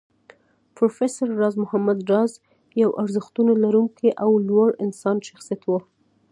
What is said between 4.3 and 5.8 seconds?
لوړ انساني شخصيت و